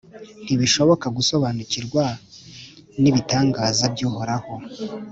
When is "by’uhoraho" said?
3.93-4.53